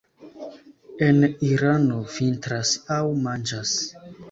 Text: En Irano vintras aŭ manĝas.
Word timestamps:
En 1.07 1.19
Irano 1.49 1.99
vintras 2.15 2.73
aŭ 2.99 3.01
manĝas. 3.29 3.79